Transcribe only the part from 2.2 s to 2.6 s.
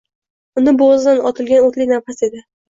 edi